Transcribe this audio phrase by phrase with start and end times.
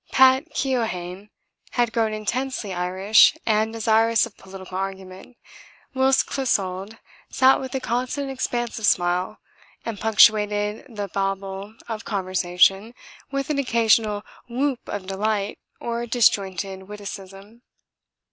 [0.11, 1.29] Pat' Keohane
[1.73, 5.37] had grown intensely Irish and desirous of political argument,
[5.93, 6.97] whilst Clissold
[7.29, 9.37] sat with a constant expansive smile
[9.85, 12.95] and punctuated the babble of conversation
[13.29, 17.61] with an occasional 'Whoop' of delight or disjointed witticism.